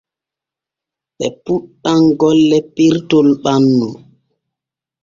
Ɓe 1.17 1.27
puuɗɗa 1.43 1.91
golle 2.19 2.57
pirtol 2.75 3.27
ɓannu. 3.43 3.87